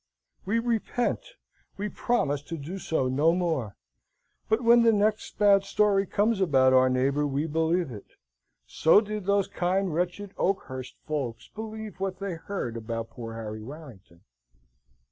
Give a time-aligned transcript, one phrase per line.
[0.45, 1.23] We repent
[1.77, 3.77] we promise to do so no more;
[4.49, 8.13] but when the next bad story comes about our neighbour we believe it.
[8.65, 14.21] So did those kind, wretched Oakhurst folks believe what they heard about poor Harry Warrington.